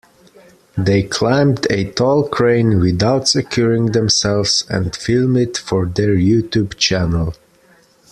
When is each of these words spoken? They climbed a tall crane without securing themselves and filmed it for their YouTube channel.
They 0.79 1.03
climbed 1.03 1.67
a 1.69 1.91
tall 1.91 2.27
crane 2.27 2.79
without 2.79 3.27
securing 3.27 3.91
themselves 3.91 4.65
and 4.67 4.95
filmed 4.95 5.37
it 5.37 5.57
for 5.59 5.85
their 5.85 6.15
YouTube 6.15 6.75
channel. 6.75 7.35